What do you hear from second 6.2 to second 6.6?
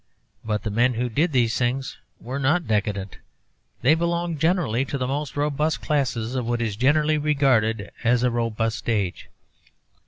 of what